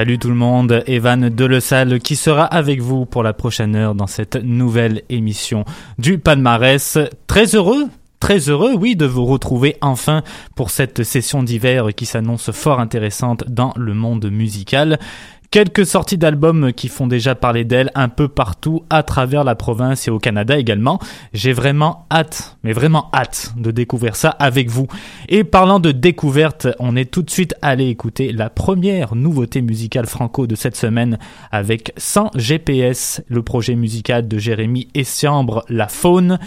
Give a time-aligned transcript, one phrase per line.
[0.00, 4.06] Salut tout le monde, Evan Delesalle qui sera avec vous pour la prochaine heure dans
[4.06, 5.66] cette nouvelle émission
[5.98, 6.96] du palmarès.
[7.26, 7.84] Très heureux
[8.18, 10.22] Très heureux, oui, de vous retrouver enfin
[10.54, 14.98] pour cette session d'hiver qui s'annonce fort intéressante dans le monde musical.
[15.50, 20.06] Quelques sorties d'albums qui font déjà parler d'elle un peu partout à travers la province
[20.06, 21.00] et au Canada également.
[21.32, 24.86] J'ai vraiment hâte, mais vraiment hâte de découvrir ça avec vous.
[25.28, 30.06] Et parlant de découverte, on est tout de suite allé écouter la première nouveauté musicale
[30.06, 31.18] franco de cette semaine
[31.50, 36.38] avec 100 GPS, le projet musical de Jérémy Essiambre, La Faune.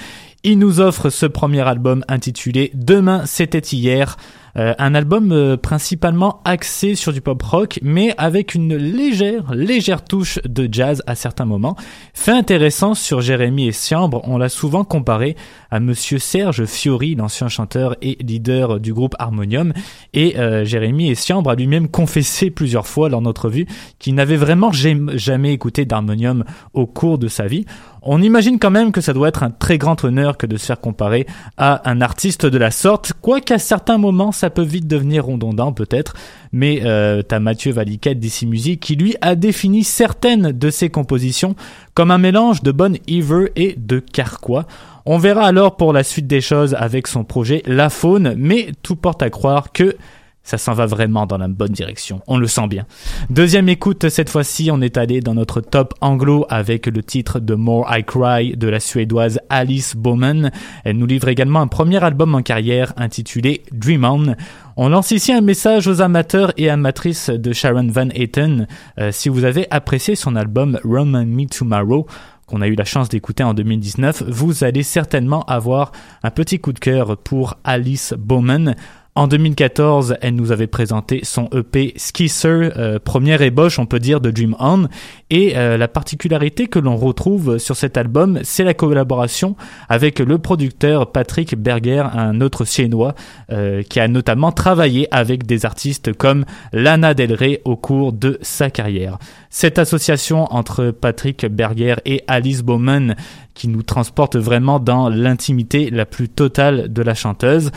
[0.45, 4.15] Il nous offre ce premier album intitulé Demain c'était hier.
[4.55, 10.03] Euh, un album euh, principalement axé sur du pop rock, mais avec une légère, légère
[10.03, 11.75] touche de jazz à certains moments.
[12.13, 15.35] Fait intéressant sur Jérémy et Siambre, on l'a souvent comparé
[15.71, 19.73] à Monsieur Serge Fiori, l'ancien chanteur et leader du groupe Harmonium.
[20.13, 23.65] Et euh, Jérémy et Siambre a lui-même confessé plusieurs fois dans notre vue
[23.97, 26.43] qu'il n'avait vraiment jamais écouté d'Harmonium
[26.73, 27.65] au cours de sa vie.
[28.05, 30.65] On imagine quand même que ça doit être un très grand honneur que de se
[30.65, 35.27] faire comparer à un artiste de la sorte, quoiqu'à certains moments ça peut vite devenir
[35.27, 36.15] redondant peut-être,
[36.51, 41.55] mais euh, t'as Mathieu Valiquette d'ici Musique qui lui a défini certaines de ses compositions
[41.93, 44.65] comme un mélange de bonne Ever et de Carquois.
[45.05, 48.97] On verra alors pour la suite des choses avec son projet La Faune, mais tout
[48.97, 49.95] porte à croire que
[50.43, 52.21] ça s'en va vraiment dans la bonne direction.
[52.27, 52.85] On le sent bien.
[53.29, 57.55] Deuxième écoute, cette fois-ci, on est allé dans notre top anglo avec le titre de
[57.55, 60.51] More I Cry de la suédoise Alice Bowman.
[60.83, 64.35] Elle nous livre également un premier album en carrière intitulé Dream On.
[64.75, 68.67] On lance ici un message aux amateurs et amatrices de Sharon Van Etten.
[68.99, 72.05] Euh, si vous avez apprécié son album Roman Me Tomorrow,
[72.47, 75.91] qu'on a eu la chance d'écouter en 2019, vous allez certainement avoir
[76.23, 78.75] un petit coup de cœur pour Alice Bowman.
[79.15, 84.19] En 2014, elle nous avait présenté son EP Skisser, euh, première ébauche, on peut dire,
[84.21, 84.87] de Dream On.
[85.29, 89.55] Et euh, la particularité que l'on retrouve sur cet album, c'est la collaboration
[89.87, 93.13] avec le producteur Patrick Berger, un autre Siennois,
[93.51, 98.39] euh, qui a notamment travaillé avec des artistes comme Lana Del Rey au cours de
[98.41, 99.19] sa carrière.
[99.51, 103.15] Cette association entre Patrick Berger et Alice Bowman
[103.53, 107.69] qui nous transporte vraiment dans l'intimité la plus totale de la chanteuse.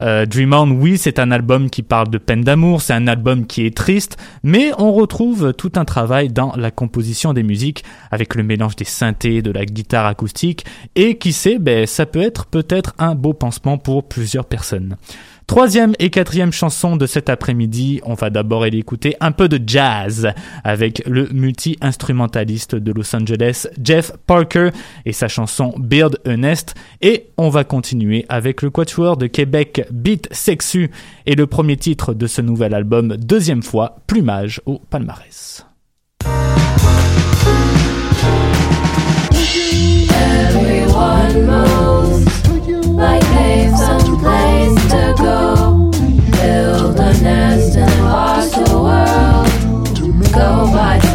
[0.00, 3.46] Euh, Dream On, oui, c'est un album qui parle de peine d'amour, c'est un album
[3.46, 8.34] qui est triste, mais on retrouve tout un travail dans la composition des musiques avec
[8.34, 10.64] le mélange des synthés, de la guitare acoustique,
[10.94, 14.96] et qui sait, ben, ça peut être peut-être un beau pansement pour plusieurs personnes.
[15.48, 19.58] Troisième et quatrième chanson de cet après-midi, on va d'abord aller écouter un peu de
[19.66, 20.28] jazz
[20.62, 24.68] avec le multi-instrumentaliste de Los Angeles Jeff Parker
[25.06, 29.86] et sa chanson Build a Nest et on va continuer avec le quatuor de Québec
[29.90, 30.90] Beat Sexu
[31.24, 35.64] et le premier titre de ce nouvel album, deuxième fois, Plumage au palmarès.
[42.98, 45.90] my cave, some place to go.
[46.32, 50.32] Build a nest in a hostile world.
[50.32, 51.07] Go by.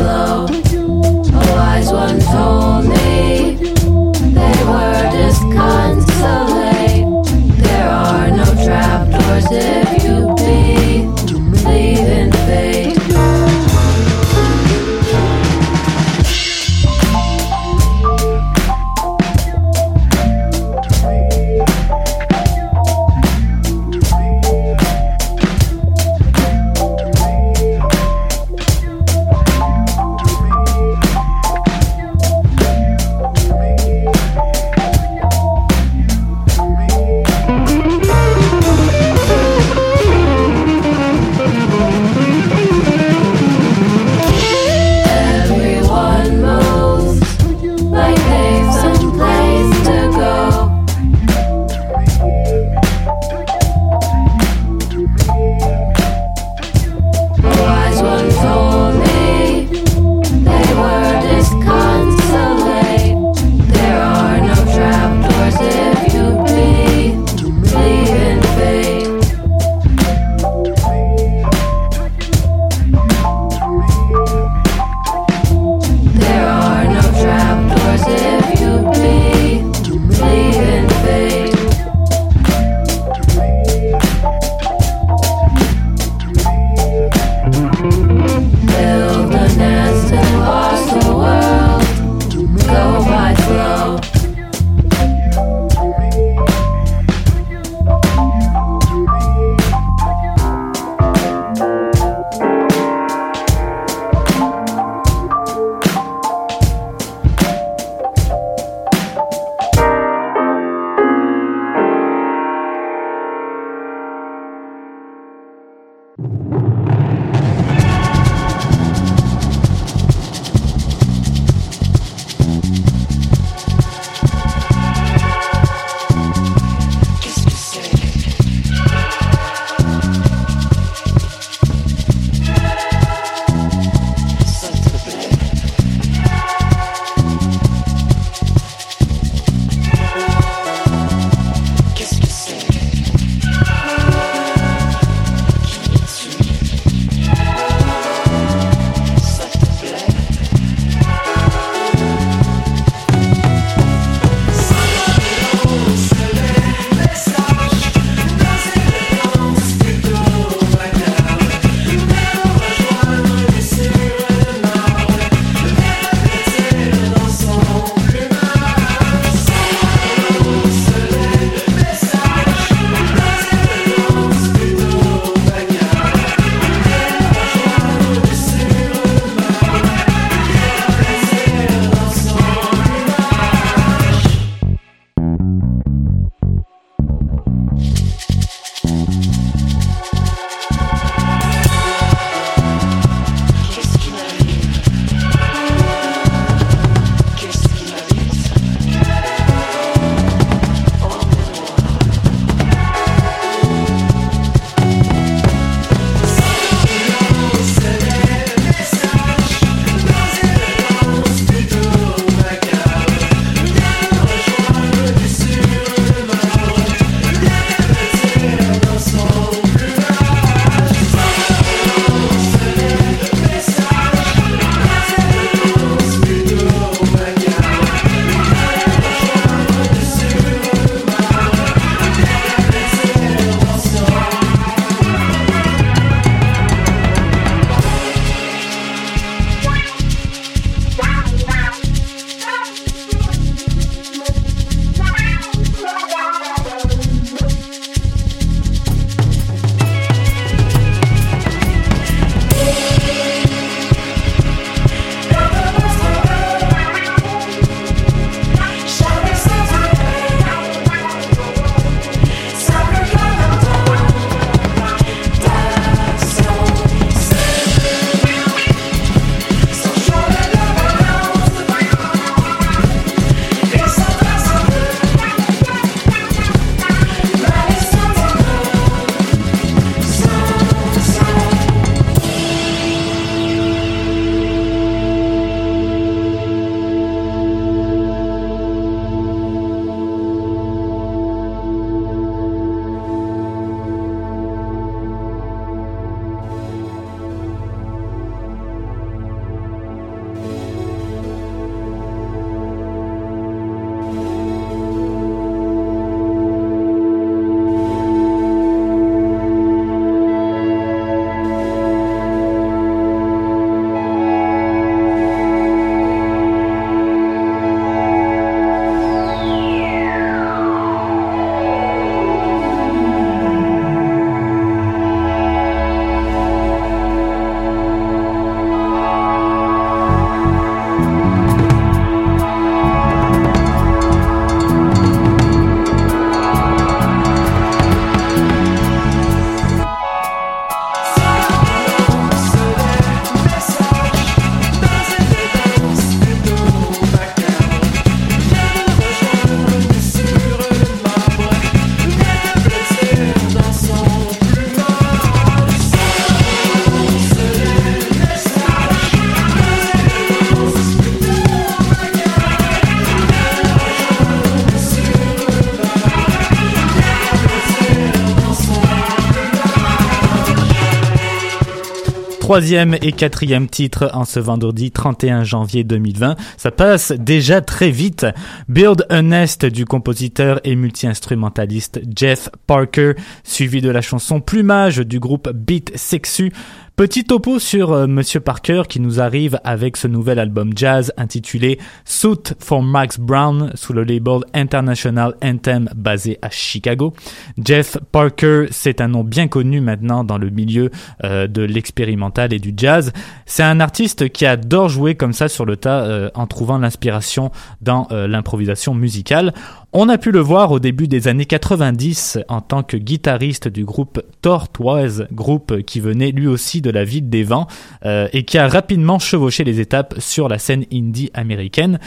[372.53, 376.35] Troisième et quatrième titre en ce vendredi 31 janvier 2020.
[376.55, 378.27] Ça passe déjà très vite.
[378.69, 383.13] Build a Nest du compositeur et multi-instrumentaliste Jeff Parker,
[383.43, 386.53] suivi de la chanson Plumage du groupe Beat Sexu.
[386.95, 391.79] Petit topo sur euh, Monsieur Parker qui nous arrive avec ce nouvel album jazz intitulé
[392.05, 397.15] Suit for Max Brown sous le label International Anthem basé à Chicago.
[397.57, 400.91] Jeff Parker, c'est un nom bien connu maintenant dans le milieu
[401.23, 403.11] euh, de l'expérimental et du jazz.
[403.47, 407.49] C'est un artiste qui adore jouer comme ça sur le tas euh, en trouvant l'inspiration
[407.81, 409.51] dans l'improvisation musicale.
[409.95, 413.85] On a pu le voir au début des années 90 en tant que guitariste du
[413.85, 417.67] groupe Tortoise, groupe qui venait lui aussi de la ville des vents
[418.03, 421.99] euh, et qui a rapidement chevauché les étapes sur la scène indie américaine.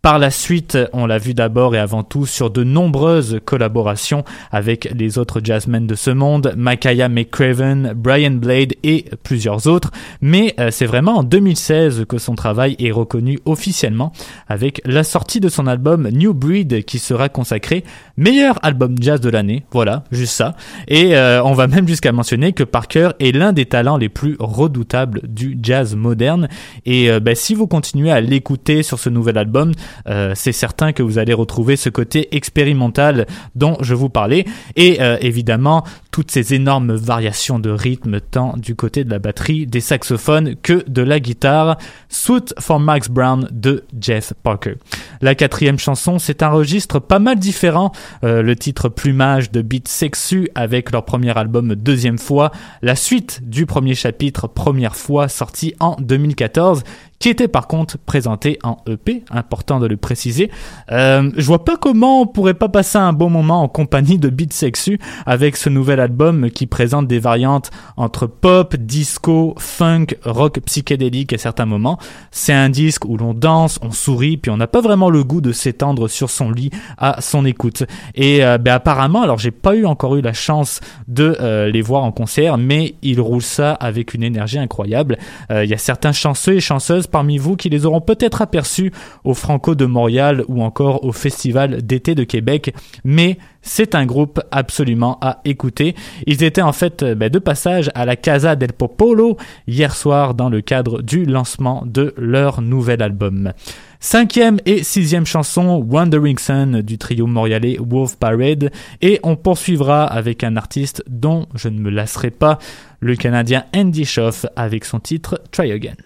[0.00, 4.88] Par la suite, on l'a vu d'abord et avant tout sur de nombreuses collaborations avec
[4.96, 10.70] les autres jazzmen de ce monde, Makaya McCraven, Brian Blade et plusieurs autres, mais euh,
[10.70, 14.12] c'est vraiment en 2016 que son travail est reconnu officiellement
[14.46, 17.82] avec la sortie de son album New Breed qui sera consacré
[18.16, 20.54] meilleur album jazz de l'année, voilà, juste ça.
[20.86, 24.36] Et euh, on va même jusqu'à mentionner que Parker est l'un des talents les plus
[24.38, 26.48] redoutables du jazz moderne.
[26.86, 29.72] Et euh, ben, si vous continuez à l'écouter sur ce nouvel album,
[30.08, 34.44] euh, c'est certain que vous allez retrouver ce côté expérimental dont je vous parlais
[34.76, 39.66] et euh, évidemment toutes ces énormes variations de rythme tant du côté de la batterie,
[39.66, 41.78] des saxophones que de la guitare.
[42.08, 44.74] Suit for Max Brown de Jeff Parker.
[45.20, 47.92] La quatrième chanson, c'est un registre pas mal différent.
[48.24, 52.50] Euh, le titre Plumage de Beat Sexu avec leur premier album Deuxième fois,
[52.82, 56.82] la suite du premier chapitre Première fois sorti en 2014
[57.18, 60.50] qui était par contre présenté en EP, important de le préciser.
[60.92, 64.28] Euh, je vois pas comment on pourrait pas passer un bon moment en compagnie de
[64.28, 70.60] Beat Sexu avec ce nouvel album qui présente des variantes entre pop, disco, funk, rock
[70.60, 71.98] psychédélique à certains moments.
[72.30, 75.40] C'est un disque où l'on danse, on sourit, puis on n'a pas vraiment le goût
[75.40, 77.84] de s'étendre sur son lit à son écoute.
[78.14, 81.82] Et euh, ben, apparemment, alors j'ai pas eu encore eu la chance de euh, les
[81.82, 85.18] voir en concert, mais ils roulent ça avec une énergie incroyable.
[85.50, 88.92] Euh, Il y a certains chanceux et chanceuses parmi vous qui les auront peut-être aperçus
[89.24, 94.40] au Franco de Montréal ou encore au Festival d'été de Québec, mais c'est un groupe
[94.50, 95.94] absolument à écouter.
[96.26, 100.34] Ils étaient en fait euh, ben, de passage à la Casa del Popolo hier soir
[100.34, 103.52] dans le cadre du lancement de leur nouvel album.
[104.00, 108.70] Cinquième et sixième chanson, Wandering Sun du trio montréalais Wolf Parade,
[109.02, 112.58] et on poursuivra avec un artiste dont je ne me lasserai pas,
[113.00, 115.96] le Canadien Andy Schoff avec son titre Try Again.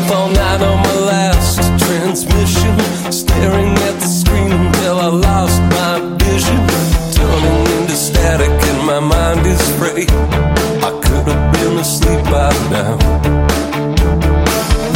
[0.00, 2.74] Up all night on my last transmission,
[3.12, 6.56] staring at the screen until I lost my vision,
[7.12, 10.06] turning into static and my mind is free.
[10.88, 12.94] I could have been asleep by now.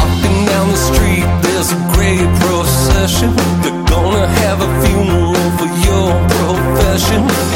[0.04, 3.36] Up and down the street, there's a great procession.
[3.60, 7.53] They're gonna have a funeral for your profession.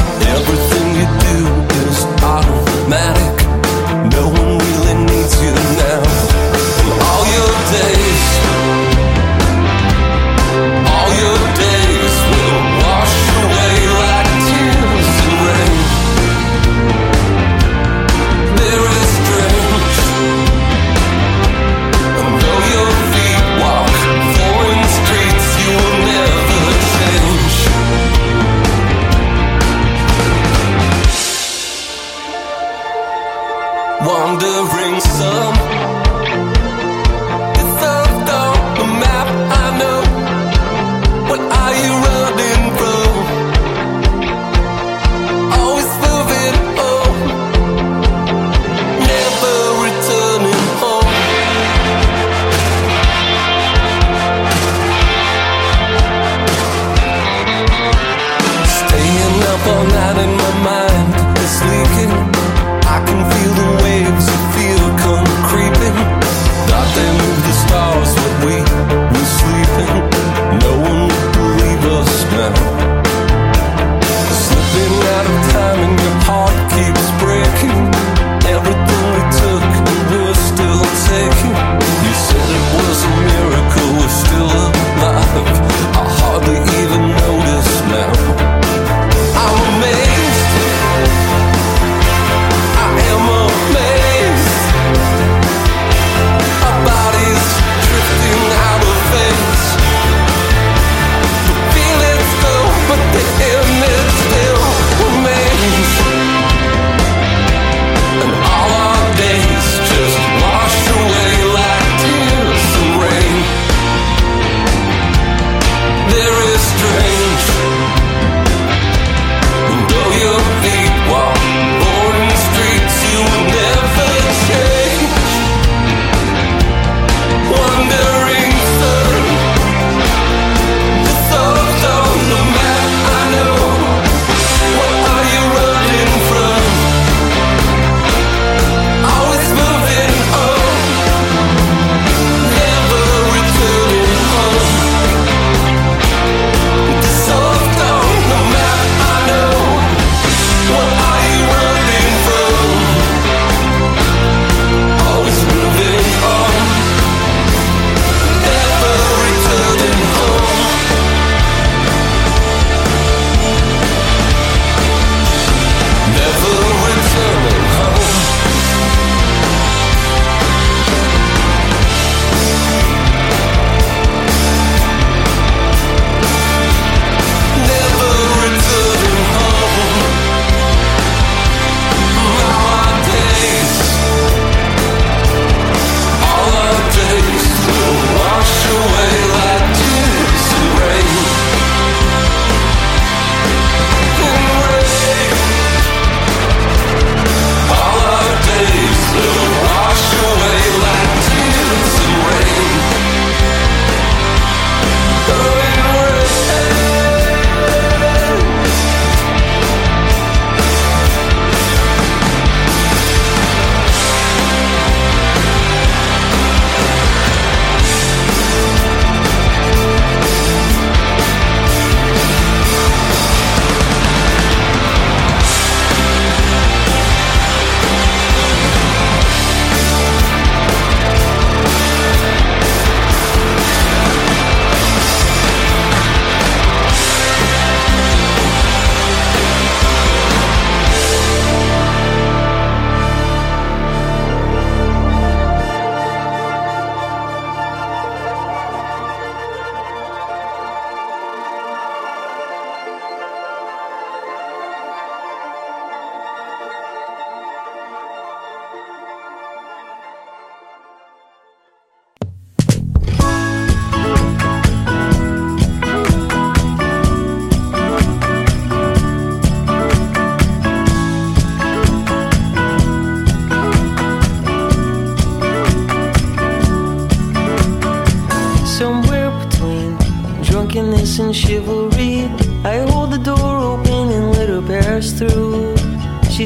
[60.09, 60.38] gathered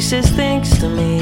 [0.02, 1.20] says thanks to me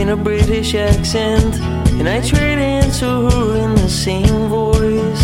[0.00, 1.54] in a British accent,
[1.98, 5.22] and I try to answer her in the same voice.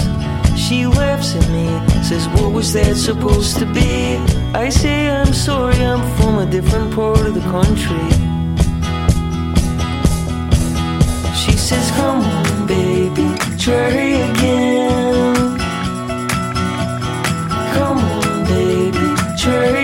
[0.55, 1.67] She laughs at me,
[2.03, 4.17] says, What was that supposed to be?
[4.55, 8.07] I say, I'm sorry, I'm from a different part of the country.
[11.41, 13.97] She says, Come on, baby, try
[14.29, 15.59] again.
[17.75, 19.07] Come on, baby,
[19.43, 19.80] try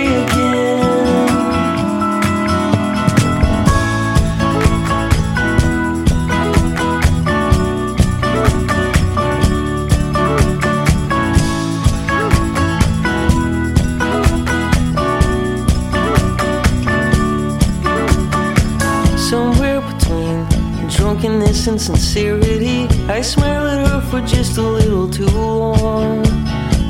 [21.76, 26.24] drunkenness and sincerity, I smile at her for just a little too long.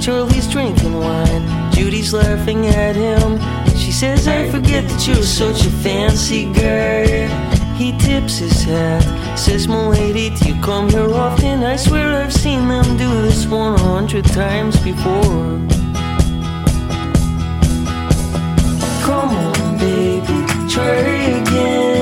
[0.00, 3.38] Charlie's drinking wine, Judy's laughing at him.
[3.76, 7.28] She says, I forget that you're such a fancy guy.
[7.76, 9.02] He tips his hat,
[9.36, 11.62] says, Milady, do you come here often?
[11.64, 15.60] I swear I've seen them do this 100 times before.
[19.04, 21.95] Come on, baby, try again.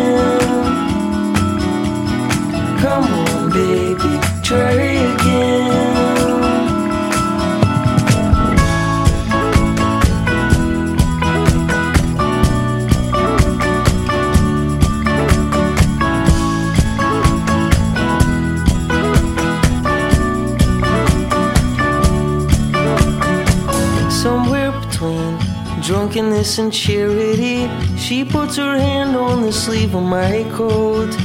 [26.15, 31.24] Drunkenness and charity, she puts her hand on the sleeve of my coat.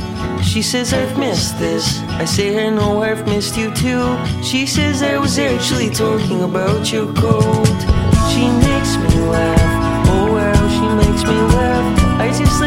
[0.50, 2.00] She says, I've missed this.
[2.22, 4.18] I say, I know I've missed you too.
[4.42, 7.80] She says, I was actually talking about your coat.
[8.32, 10.10] She makes me laugh.
[10.10, 12.20] Oh, wow, she makes me laugh.
[12.20, 12.60] I just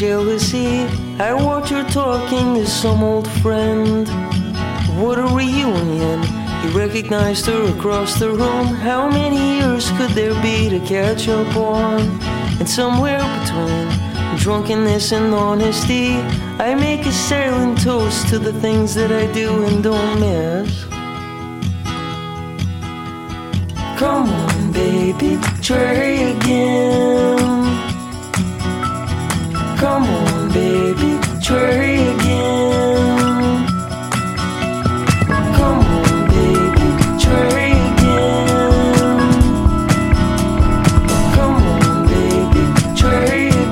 [0.00, 0.86] jealousy,
[1.20, 4.08] I watch her talking to some old friend.
[4.98, 6.22] What a reunion!
[6.62, 8.68] He recognized her across the room.
[8.88, 12.00] How many years could there be to catch up on?
[12.58, 16.14] And somewhere between drunkenness and honesty,
[16.58, 20.84] I make a silent toast to the things that I do and don't miss.
[23.98, 27.69] Come on, baby, try again.
[29.80, 31.18] Come on, baby.
[31.48, 31.64] Come
[35.80, 36.88] on, baby,
[43.00, 43.70] baby.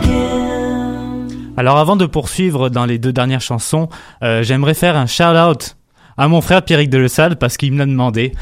[1.59, 3.91] Alors avant de poursuivre dans les deux dernières chansons,
[4.23, 5.77] euh, j'aimerais faire un shout-out
[6.17, 8.33] à mon frère Pierrick Delessal parce qu'il me l'a demandé.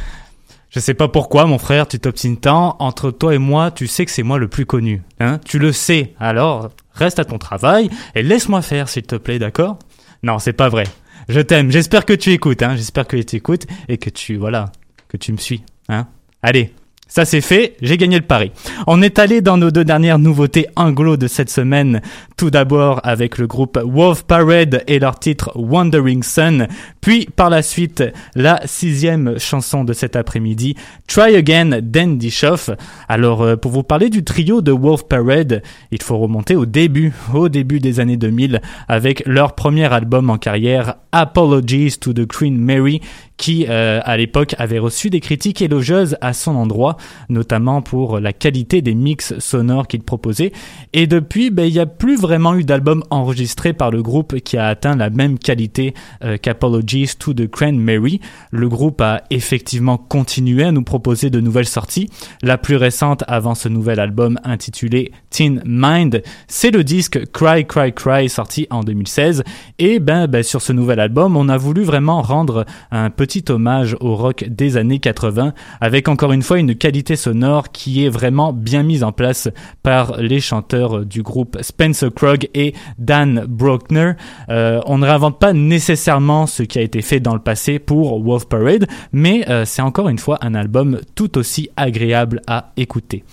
[0.70, 2.76] Je sais pas pourquoi, mon frère, tu t'obstines tant.
[2.78, 5.02] Entre toi et moi, tu sais que c'est moi le plus connu.
[5.18, 6.14] Hein tu le sais.
[6.20, 9.78] Alors, reste à ton travail et laisse-moi faire, s'il te plaît, d'accord?
[10.22, 10.84] Non, c'est pas vrai.
[11.28, 11.70] Je t'aime.
[11.70, 12.62] J'espère que tu écoutes.
[12.62, 14.72] Hein J'espère que tu écoutes et que tu, voilà,
[15.08, 15.62] que tu me suis.
[15.88, 16.06] Hein
[16.42, 16.72] Allez,
[17.08, 18.50] ça c'est fait, j'ai gagné le pari.
[18.88, 22.00] On est allé dans nos deux dernières nouveautés anglo de cette semaine.
[22.36, 26.66] Tout d'abord avec le groupe Wolf Parade et leur titre Wandering Sun.
[27.00, 28.02] Puis par la suite,
[28.34, 30.74] la sixième chanson de cet après-midi,
[31.06, 32.70] Try Again d'Andy Schoff.
[33.08, 37.12] Alors euh, pour vous parler du trio de Wolf Parade, il faut remonter au début,
[37.32, 42.58] au début des années 2000 avec leur premier album en carrière, Apologies to the Queen
[42.58, 43.00] Mary,
[43.36, 46.96] qui euh, à l'époque avait reçu des critiques élogieuses à son endroit,
[47.28, 50.52] notamment pour la qualité des mix sonores qu'il proposait.
[50.92, 54.56] Et depuis, ben, il n'y a plus vraiment eu d'album enregistré par le groupe qui
[54.56, 55.94] a atteint la même qualité
[56.24, 58.20] euh, qu'Apologies to the Mary.
[58.50, 62.08] Le groupe a effectivement continué à nous proposer de nouvelles sorties.
[62.42, 67.92] La plus récente avant ce nouvel album intitulé Teen Mind, c'est le disque Cry Cry
[67.92, 69.44] Cry sorti en 2016.
[69.78, 73.50] Et ben, ben sur ce nouvel album, on a voulu vraiment rendre un petit petit
[73.50, 78.08] hommage au rock des années 80, avec encore une fois une qualité sonore qui est
[78.08, 79.48] vraiment bien mise en place
[79.82, 84.12] par les chanteurs du groupe Spencer Krog et Dan Brockner.
[84.48, 88.22] Euh, on ne réinvente pas nécessairement ce qui a été fait dans le passé pour
[88.22, 93.24] Wolf Parade, mais euh, c'est encore une fois un album tout aussi agréable à écouter.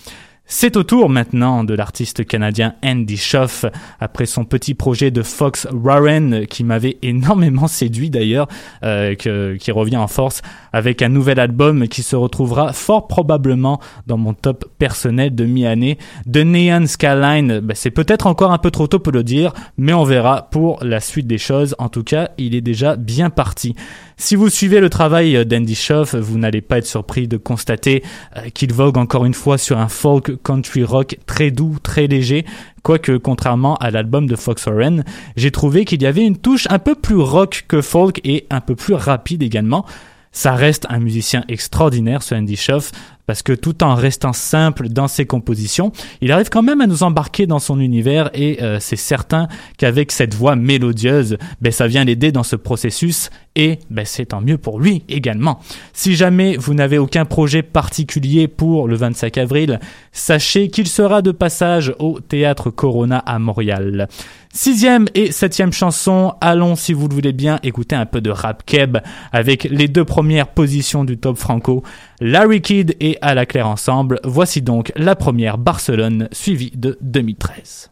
[0.46, 3.64] C'est au tour maintenant de l'artiste canadien Andy Schuff,
[3.98, 8.46] après son petit projet de Fox Warren qui m'avait énormément séduit d'ailleurs,
[8.82, 10.42] euh, qui revient en force
[10.74, 15.96] avec un nouvel album qui se retrouvera fort probablement dans mon top personnel de mi-année.
[16.30, 19.94] The Neon Skyline, ben, c'est peut-être encore un peu trop tôt pour le dire, mais
[19.94, 21.74] on verra pour la suite des choses.
[21.78, 23.74] En tout cas, il est déjà bien parti.
[24.18, 28.04] Si vous suivez le travail d'Andy Schuff, vous n'allez pas être surpris de constater
[28.36, 32.44] euh, qu'il vogue encore une fois sur un folk country rock très doux, très léger.
[32.82, 35.04] Quoique, contrairement à l'album de Fox Warren,
[35.36, 38.60] j'ai trouvé qu'il y avait une touche un peu plus rock que folk et un
[38.60, 39.86] peu plus rapide également.
[40.32, 42.90] Ça reste un musicien extraordinaire, ce Andy Schuff,
[43.26, 47.02] parce que tout en restant simple dans ses compositions, il arrive quand même à nous
[47.02, 52.04] embarquer dans son univers et euh, c'est certain qu'avec cette voix mélodieuse, ben, ça vient
[52.04, 55.60] l'aider dans ce processus et ben, c'est tant mieux pour lui également.
[55.92, 59.80] Si jamais vous n'avez aucun projet particulier pour le 25 avril,
[60.12, 64.08] sachez qu'il sera de passage au Théâtre Corona à Montréal.
[64.56, 68.64] Sixième et septième chanson, allons si vous le voulez bien écouter un peu de rap
[68.64, 68.98] keb
[69.32, 71.82] avec les deux premières positions du top franco,
[72.20, 74.20] Larry Kidd et À la Claire ensemble.
[74.22, 77.90] Voici donc la première Barcelone suivie de 2013.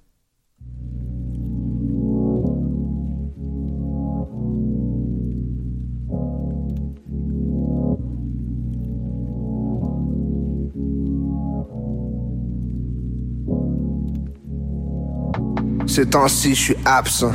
[15.95, 17.33] Ces temps-ci, je suis absent.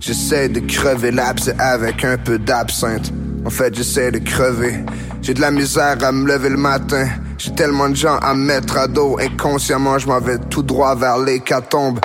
[0.00, 3.12] J'essaie de crever l'abcès avec un peu d'absinthe.
[3.44, 4.76] En fait, j'essaie de crever.
[5.20, 7.06] J'ai de la misère à me lever le matin.
[7.36, 9.18] J'ai tellement de gens à me mettre à dos.
[9.20, 12.00] Inconsciemment, je m'en vais tout droit vers l'hécatombe.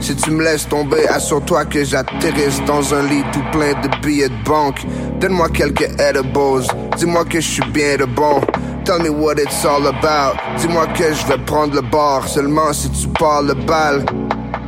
[0.00, 4.30] Si tu me laisses tomber, assure-toi que j'atterrisse dans un lit tout plein de billets
[4.30, 4.80] de banque.
[5.20, 6.64] Donne-moi quelques edibles.
[6.96, 8.40] Dis-moi que je suis bien de bon.
[8.86, 10.38] Tell me what it's all about.
[10.56, 14.04] Dis-moi que je vais prendre le bar seulement si tu parles le bal.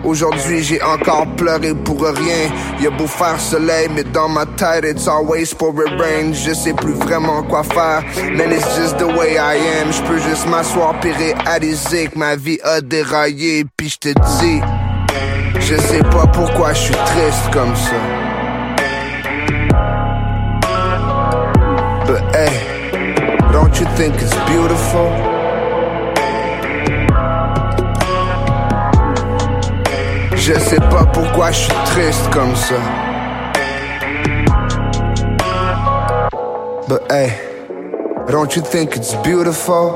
[0.05, 2.51] Aujourd'hui j'ai encore pleuré pour rien.
[2.81, 6.33] Y'a beau faire soleil mais dans ma tête it's always pour it rain.
[6.33, 8.03] Je sais plus vraiment quoi faire
[8.37, 9.93] Man it's just the way I am.
[9.93, 14.61] Je peux juste m'asseoir pis réaliser que ma vie a déraillé Puis je te dis
[15.61, 17.97] Je sais pas pourquoi je suis triste comme ça.
[22.07, 22.51] But hey
[23.53, 25.34] Don't you think it's beautiful?
[30.47, 32.75] Je sais pas pourquoi je suis triste comme ça.
[36.87, 37.33] But hey,
[38.29, 39.93] don't you think it's beautiful?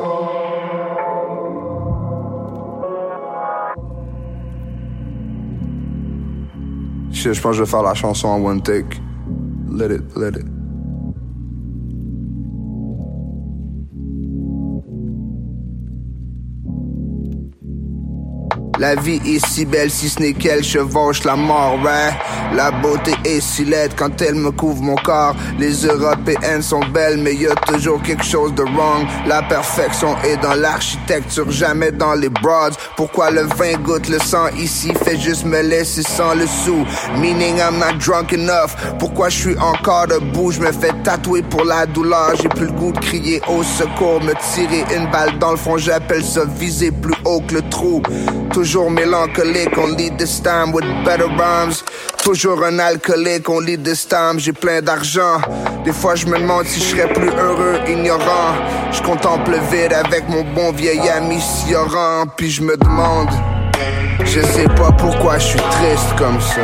[7.11, 8.99] Je pense que je vais faire la chanson en one take.
[9.71, 10.58] Let it, let it.
[18.79, 22.11] La vie est si belle si ce n'est qu'elle chevauche la mort, ouais.
[22.55, 25.35] La beauté est si laide quand elle me couvre mon corps.
[25.59, 29.05] Les européennes sont belles, mais y a toujours quelque chose de wrong.
[29.27, 32.77] La perfection est dans l'architecture, jamais dans les broads.
[32.97, 34.93] Pourquoi le vin goûte le sang ici?
[35.05, 36.87] Fait juste me laisser sans le sou?
[37.19, 38.77] Meaning I'm not drunk enough.
[39.01, 40.53] Pourquoi je suis encore debout?
[40.53, 42.33] Je me fais tatouer pour la douleur.
[42.41, 45.79] J'ai plus le goût de crier au secours, me tirer une balle dans le front.
[45.79, 48.03] J'appelle ça viser plus haut que le trou.
[48.77, 51.83] Mélancolique, on lead this time with better rhymes.
[52.23, 55.41] Toujours un alcoolique, on lead this time, j'ai plein d'argent.
[55.85, 58.53] Des fois je me demande si je serais plus heureux, ignorant.
[58.93, 63.31] Je contemple le vide avec mon bon vieil ami Sioran, puis je me demande,
[64.25, 66.61] je sais pas pourquoi je suis triste comme ça.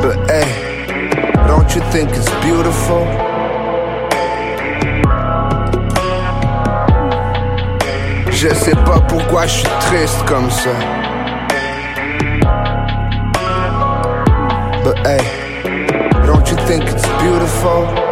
[0.00, 0.46] But hey,
[1.48, 3.27] don't you think it's beautiful?
[8.40, 10.70] Je sais pas pourquoi je suis triste comme ça.
[14.84, 15.18] But hey,
[16.24, 18.07] don't you think it's beautiful?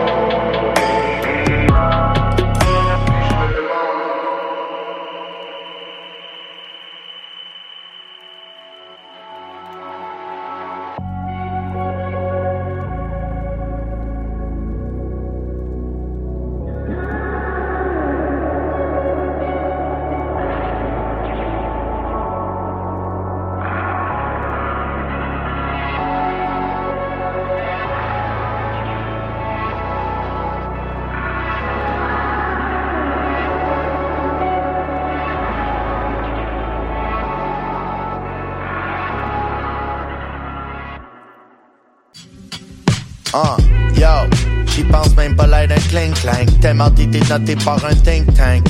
[44.77, 46.61] J'y pense même pas l'air d'un clink clank.
[46.61, 48.68] Tellement t'étais noté par un think tank.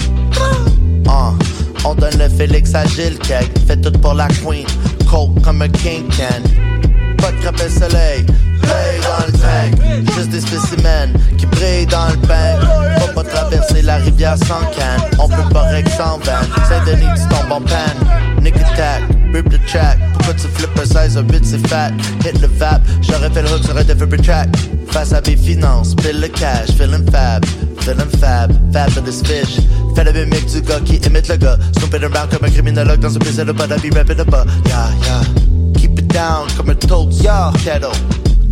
[1.07, 1.33] Uh,
[1.85, 3.51] on donne le Félix à Gilles Cake.
[3.67, 4.67] Fait tout pour la queen.
[5.11, 6.43] Cold comme un king can.
[7.19, 8.25] Pas de crêpe soleil.
[8.63, 10.15] Play dans le tank.
[10.15, 12.55] Juste des spécimens qui brillent dans le bain.
[13.01, 15.03] Faut pas traverser la rivière sans canne.
[15.19, 16.43] On peut pas rec sans van.
[16.69, 18.43] Saint-Denis, tu tombes en panne.
[18.43, 19.03] Nick attack,
[19.35, 19.99] rip the track.
[20.13, 21.91] Pourquoi tu flippes un size, un bit c'est fat.
[22.25, 24.49] Hit le vap, j'aurais fait le hook un different track.
[24.97, 27.45] Face à mes finances, pile le cash, feeling fab.
[27.81, 29.61] Feeling fab, fab for this fish.
[29.95, 31.59] Fais le mimic du gars qui imite le gars.
[31.77, 34.47] Snooping around comme un criminologue dans un baiser de bas, be rapping the bas.
[34.65, 35.21] Yeah, yeah.
[35.79, 37.21] Keep it down comme un toast.
[37.23, 37.53] Yeah.
[37.63, 37.93] Kettle.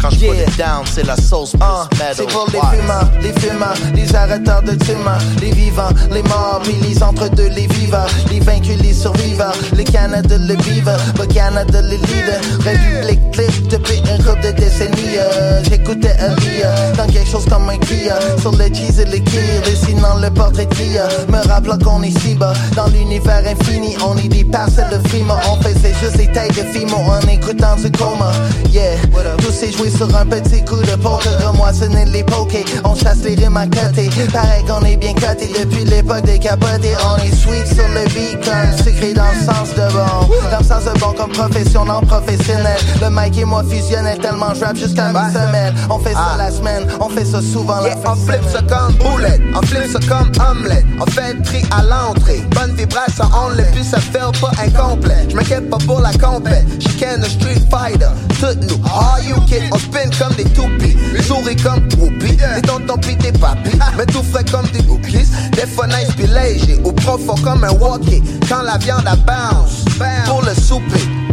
[0.04, 1.60] Quand je it down, c'est la sauce plus
[1.98, 2.14] metal.
[2.14, 6.74] C'est pour les fumeurs, les fumeurs, les arrêteurs de tumeurs, les vivants, les morts, puis
[6.86, 11.96] les entre-deux, les vivants, les vaincus, les survivants, les Canada, le beaver, le Canada, le
[11.96, 15.16] leader, République clip depuis une couple de décennies.
[15.16, 19.62] euh, J'écoutais Alia dans quelque chose comme un Kia, sur le cheese et le kill,
[19.64, 24.28] dessinant le portrait de me rappelant qu'on est si bas, dans l'univers infini, on est
[24.28, 28.32] des parcelles de frima, on faisait juste des tailles de fimo en écoutant du coma.
[28.70, 28.96] Yeah,
[29.38, 33.34] tous ces joués sur un petit coup de poker, remoissonner les pokés, on chasse les
[33.34, 35.48] rimes à côté, pareil qu'on est bien coté.
[35.58, 39.70] Depuis l'époque des capotés, on est sweet sur le beat comme sucré dans le sens
[39.74, 43.62] de bon, dans le sens de bon comme profession non professionnel, le mic et moi
[43.68, 47.40] fusionnel tellement je rap jusqu'à mi semaine, on fait ça la semaine, on fait ça
[47.40, 51.42] souvent la on flip ça comme boulette, on flip ça comme omelette, on fait le
[51.42, 55.78] tri à l'entrée, bonne vibration, on le plus ça fait pas incomplet, je m'inquiète pas
[55.78, 58.08] pour la compète, chicane a street fighter,
[58.40, 62.96] toutes nous, all you kids, on spin comme des toupies, souris comme whoopies, des tontons
[62.98, 67.34] pis des papis, mais tout fait comme des bouclies, des fois nice léger, ou profond
[67.42, 69.84] comme un walkie, quand la viande a bounce,
[70.26, 71.23] pour le souper.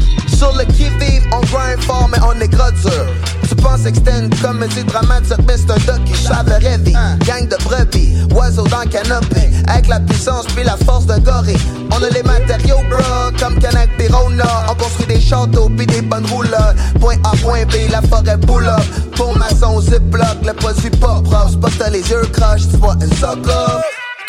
[0.41, 3.05] Sur le qui-vive, on grind fort, mais on est gros dur.
[3.47, 6.93] Tu penses extend comme un dramatique, mais c'est un docu, j'avais rêvé.
[7.27, 9.51] Gang de brebis, oiseaux dans le canopé.
[9.67, 11.59] Avec la puissance puis la force de gorille.
[11.91, 13.03] On a les matériaux, bro,
[13.39, 14.65] comme Canac Pirona.
[14.67, 16.75] On construit des châteaux puis des bonnes roulottes.
[16.99, 18.81] Point A, point B, la forêt boule up.
[19.15, 21.69] Pour maçon, ziploc, le produit pas propre.
[21.77, 23.51] T'as les yeux croches, tu vois un socle.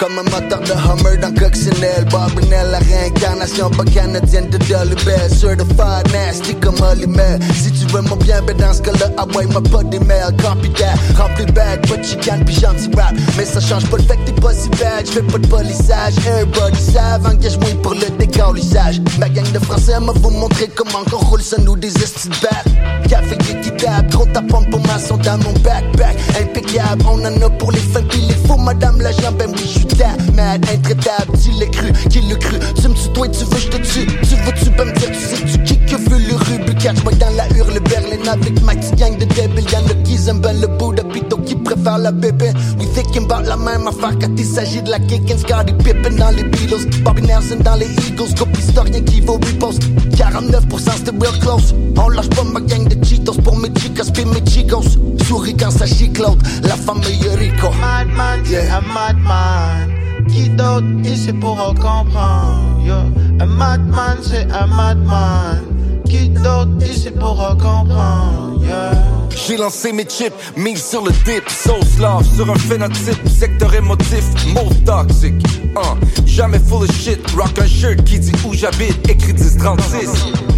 [0.03, 2.05] Comme un moteur de Hummer dans Coccinelle.
[2.11, 8.01] Barbinel, la réincarnation pas canadienne de Dolly Bell Certified nasty comme Oliver Si tu veux
[8.01, 10.35] mon bien, ben dans ce cas-là, ah ouais, m'a pas d'email.
[10.43, 13.15] Copy that, rempli bag, pas de chicane pis gentil rap.
[13.37, 15.07] Mais ça change pas le fait que t'es pas si bad.
[15.07, 19.01] J'fais pas de polissage, everybody savent Engage-moi pour le décalissage.
[19.21, 22.35] Ma gang de français m'a vous montrer comment qu'on roule ça nous des estis de
[22.43, 26.17] battes Café équitable, trop tapante pour maçon dans mon backpack.
[26.41, 29.63] Impeccable, on en a pour les fins pis les fous Madame la jambe, ben oui,
[29.65, 29.92] j'suis
[30.35, 32.59] mad, intraitable, tu l'as cru, qui l'a cru?
[32.81, 34.07] Tu me tutoies, tu veux, je te tue.
[34.07, 36.75] Tu veux, tu peux me dire, tu sais, tu qui que veut le rubis?
[36.83, 39.71] Catch moi dans la hurle, Berlin avec ma gang de débiles.
[39.71, 42.51] Y'en a qui aiment ben le bout de pito, qui préfèrent la bébé.
[42.79, 46.17] We thinking about la même affaire quand il s'agit de la kick and Scotty Pippen
[46.17, 46.89] dans les Beatles.
[47.05, 49.83] Bobby Nelson dans les Eagles, copie historien qui vaut repost
[50.17, 51.75] 49% c'était real close.
[51.97, 54.99] On lâche pas ma gang de Cheetos pour mes chicas pis mes chicos
[55.33, 59.89] Quand ça chiclote, la famille Rico Madman, c'est un madman
[60.29, 63.11] qui d'autre ici pourra comprendre.
[63.41, 65.63] Un madman c'est un madman
[66.05, 68.93] Qui d'autre ici pourra comprendre yeah.
[69.31, 74.25] J'ai lancé mes chips, mise sur le dip, sauce love sur un phénotype, secteur émotif,
[74.53, 75.43] mot toxique.
[75.75, 80.52] Uh, jamais full of shit, rock un shirt qui dit où j'habite, écrit 1036.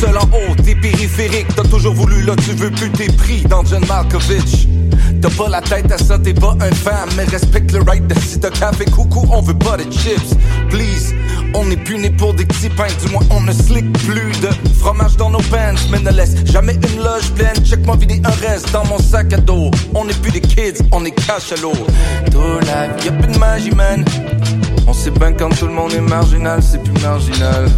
[0.00, 3.64] Seul en haut, t'es périphérique, t'as toujours voulu, là tu veux plus tes prix dans
[3.64, 4.68] John Malkovich.
[5.20, 8.14] T'as pas la tête à ça, t'es pas un fan, mais respecte le right de
[8.20, 10.36] si t'as café coucou, on veut pas de chips.
[10.70, 11.14] Please,
[11.52, 15.16] on n'est plus pour des petits pains, du moins on ne slick plus de fromage
[15.16, 17.64] dans nos pants, mais ne laisse jamais une loge pleine.
[17.64, 19.70] Check moi vider un reste dans mon sac à dos.
[19.96, 21.72] On n'est plus des kids, on est cash à l'eau.
[22.30, 24.04] Tout life, y'a plus de magie, man.
[24.86, 27.68] On sait bien quand tout le monde est marginal, c'est plus marginal.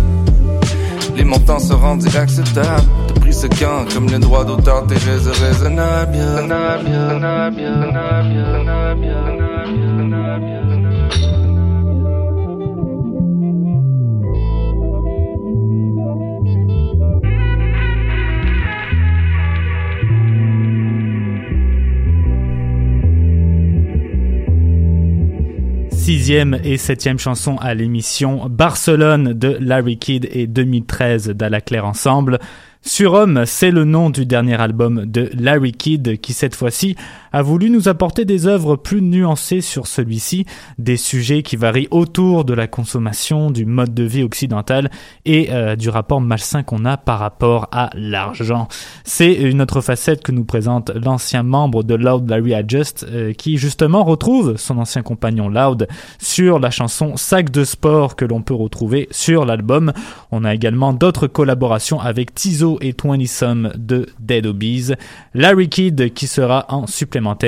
[1.21, 2.83] Les montants se rendent acceptables.
[3.09, 6.12] T'as pris ce camp comme le droit d'auteur, t'es rais- raisonnable.
[6.16, 9.49] Raisonnable, raisonnable, raisonnable, raisonnable, raisonnable.
[26.11, 32.41] Sixième et septième chanson à l'émission Barcelone de Larry Kidd et 2013 d'Ala Claire Ensemble.
[32.83, 36.97] Surhomme, c'est le nom du dernier album de Larry Kidd qui cette fois-ci
[37.33, 40.47] a voulu nous apporter des œuvres plus nuancées sur celui-ci,
[40.78, 44.91] des sujets qui varient autour de la consommation, du mode de vie occidental
[45.24, 48.68] et euh, du rapport malsain qu'on a par rapport à l'argent.
[49.05, 53.57] C'est une autre facette que nous présente l'ancien membre de Loud Larry Adjust euh, qui
[53.57, 58.55] justement retrouve son ancien compagnon Loud sur la chanson Sac de sport que l'on peut
[58.55, 59.93] retrouver sur l'album.
[60.31, 64.93] On a également d'autres collaborations avec Tizo et 20 Some de Dead Obies.
[65.35, 66.87] Larry Kidd qui sera en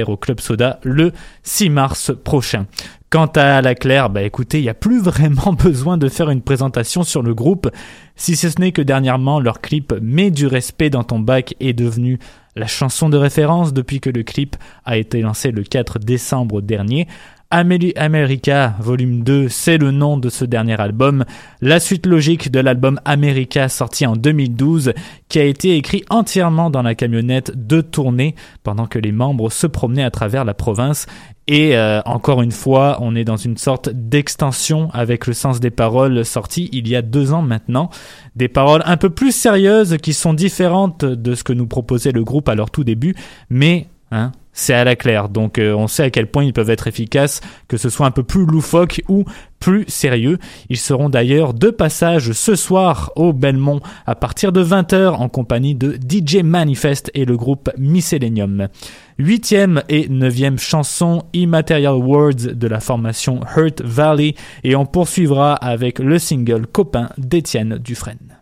[0.07, 1.12] au Club Soda le
[1.43, 2.66] 6 mars prochain.
[3.11, 6.43] Quant à la Claire, bah écoutez, il n'y a plus vraiment besoin de faire une
[6.43, 7.70] présentation sur le groupe,
[8.16, 12.18] si ce n'est que dernièrement leur clip Mets du respect dans ton bac est devenu
[12.57, 17.07] la chanson de référence depuis que le clip a été lancé le 4 décembre dernier.
[17.55, 21.26] Amélie America Volume 2, c'est le nom de ce dernier album,
[21.61, 24.94] la suite logique de l'album America sorti en 2012,
[25.28, 29.66] qui a été écrit entièrement dans la camionnette de tournée pendant que les membres se
[29.66, 31.05] promenaient à travers la province.
[31.46, 35.70] Et euh, encore une fois, on est dans une sorte d'extension avec le sens des
[35.70, 37.90] paroles sorti il y a deux ans maintenant.
[38.34, 42.24] Des paroles un peu plus sérieuses qui sont différentes de ce que nous proposait le
[42.24, 43.14] groupe à leur tout début,
[43.50, 45.28] mais hein, c'est à la claire.
[45.28, 48.11] Donc euh, on sait à quel point ils peuvent être efficaces, que ce soit un
[48.11, 49.24] peu plus loufoque ou
[49.59, 50.38] plus sérieux.
[50.68, 55.74] Ils seront d'ailleurs de passage ce soir au Belmont à partir de 20h en compagnie
[55.74, 58.68] de DJ Manifest et le groupe Miscellaneum.
[59.18, 64.34] Huitième et neuvième chanson Immaterial Words de la formation Hurt Valley
[64.64, 68.41] et on poursuivra avec le single Copain d'Étienne Dufresne.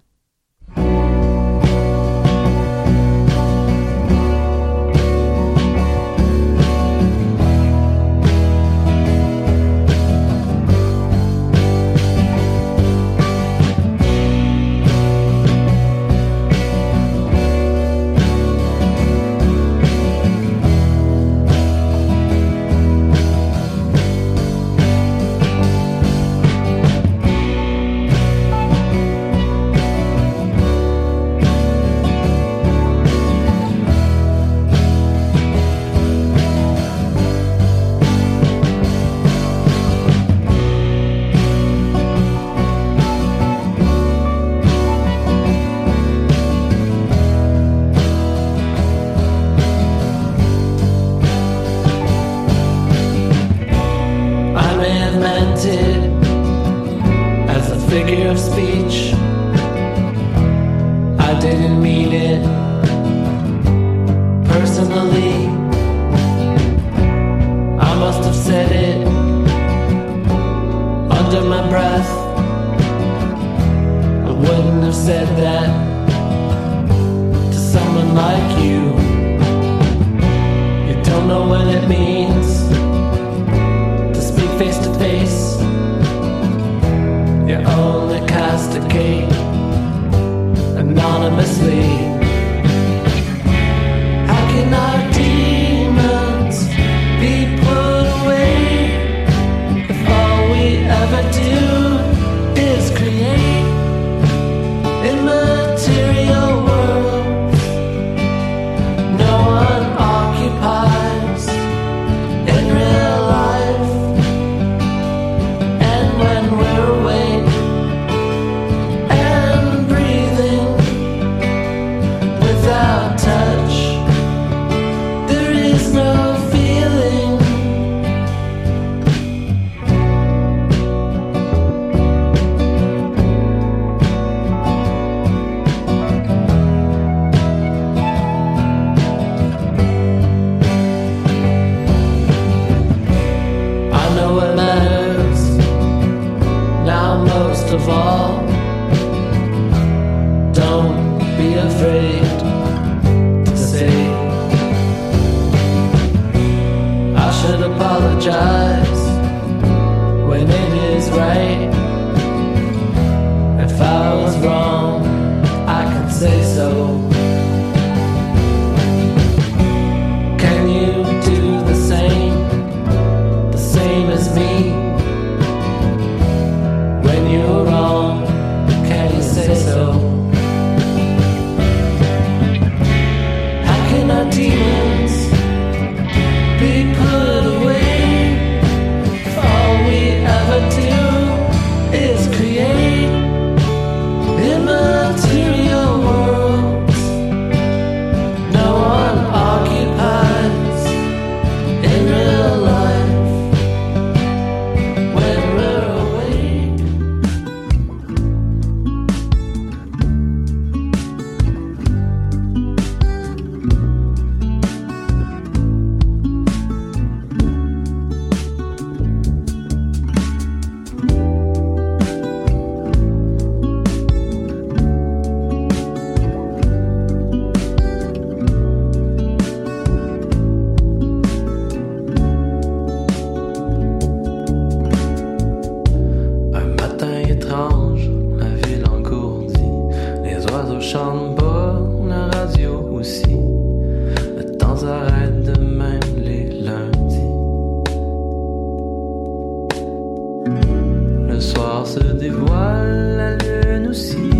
[253.16, 254.30] La lune aussi.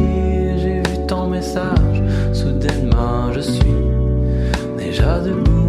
[0.58, 2.02] J'ai vu ton message,
[2.32, 3.80] soudainement je suis
[4.78, 5.59] déjà debout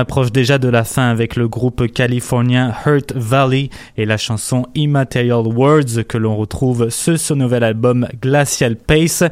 [0.00, 5.46] approche déjà de la fin avec le groupe californien Hurt Valley et la chanson Immaterial
[5.46, 9.22] Words que l'on retrouve sur ce nouvel album Glacial Pace,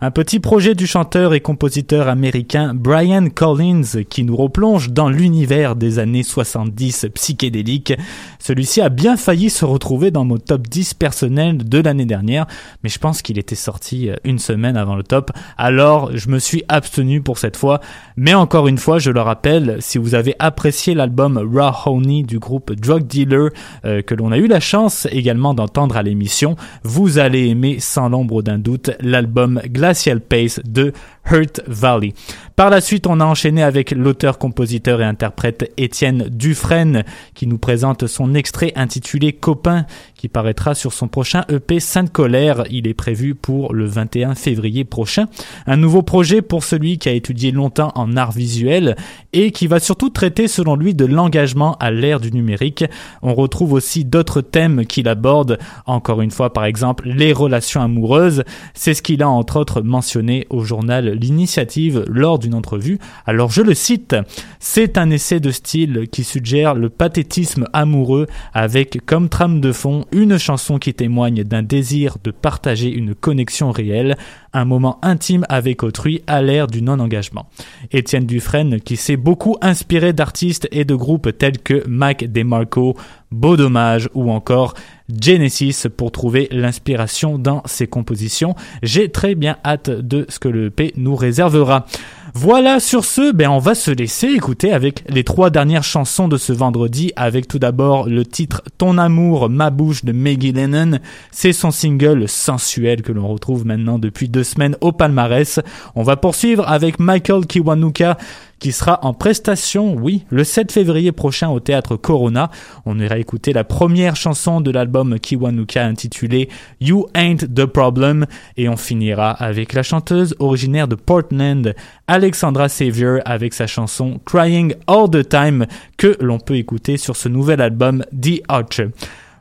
[0.00, 5.74] un petit projet du chanteur et compositeur américain Brian Collins qui nous replonge dans l'univers
[5.74, 7.94] des années 70 psychédéliques.
[8.38, 12.46] Celui-ci a bien failli se retrouver dans mon top 10 personnel de l'année dernière,
[12.84, 16.38] mais je pense qu'il était sorti euh, une semaine avant le top, alors je me
[16.38, 17.80] suis abstenu pour cette fois.
[18.16, 22.38] Mais encore une fois, je le rappelle, si vous avez apprécié l'album Raw Honey du
[22.38, 23.50] groupe Drug Dealer,
[23.84, 28.08] euh, que l'on a eu la chance également d'entendre à l'émission, vous allez aimer sans
[28.08, 30.92] l'ombre d'un doute l'album Glacial Pace de
[31.30, 32.12] Hurt Valley.
[32.56, 37.04] Par la suite, on a enchaîné avec l'auteur, compositeur et interprète Étienne Dufresne
[37.34, 42.64] qui nous présente son extrait intitulé Copain qui paraîtra sur son prochain EP Sainte Colère.
[42.68, 45.26] Il est prévu pour le 21 février prochain.
[45.66, 48.96] Un nouveau projet pour celui qui a étudié longtemps en art visuel
[49.32, 52.84] et qui va surtout traiter selon lui de l'engagement à l'ère du numérique.
[53.22, 58.42] On retrouve aussi d'autres thèmes qu'il aborde, encore une fois par exemple les relations amoureuses.
[58.74, 62.98] C'est ce qu'il a entre autres mentionné au journal L'Initiative lors d'une entrevue.
[63.26, 64.16] Alors je le cite,
[64.60, 70.04] c'est un essai de style qui suggère le pathétisme amoureux avec comme trame de fond
[70.12, 74.16] une chanson qui témoigne d'un désir de partager une connexion réelle,
[74.58, 77.46] un moment intime avec autrui à l'ère du non-engagement.
[77.92, 82.96] Étienne Dufresne, qui s'est beaucoup inspiré d'artistes et de groupes tels que Mac DeMarco,
[83.30, 84.74] Beau Dommage ou encore
[85.20, 88.54] Genesis pour trouver l'inspiration dans ses compositions.
[88.82, 91.86] J'ai très bien hâte de ce que le EP nous réservera.
[92.34, 96.36] Voilà, sur ce, ben on va se laisser écouter avec les trois dernières chansons de
[96.36, 100.98] ce vendredi, avec tout d'abord le titre Ton amour, ma bouche de Maggie Lennon.
[101.30, 105.60] C'est son single sensuel que l'on retrouve maintenant depuis deux semaines au palmarès.
[105.94, 108.18] On va poursuivre avec Michael Kiwanuka
[108.58, 112.50] qui sera en prestation, oui, le 7 février prochain au théâtre Corona.
[112.86, 116.48] On ira écouter la première chanson de l'album Kiwanuka intitulée
[116.80, 121.74] You Ain't the Problem et on finira avec la chanteuse originaire de Portland,
[122.06, 127.28] Alexandra Savior avec sa chanson Crying All the Time que l'on peut écouter sur ce
[127.28, 128.88] nouvel album The Archer.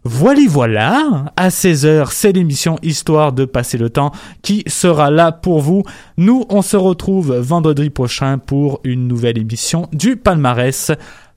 [0.10, 1.34] Voilà, voilà.
[1.36, 5.84] À 16h, c'est l'émission Histoire de passer le temps qui sera là pour vous.
[6.16, 10.94] Nous, on se retrouve vendredi prochain pour une nouvelle émission du palmarès.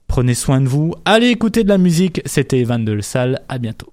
[0.06, 0.94] Prenez soin de vous.
[1.04, 2.22] Allez écouter de la musique.
[2.26, 3.40] C'était Evan de Le Salle.
[3.48, 3.92] À bientôt.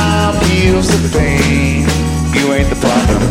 [0.61, 1.81] heals the pain,
[2.35, 3.21] you ain't the problem.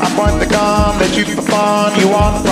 [0.00, 2.51] I point the gun, let you for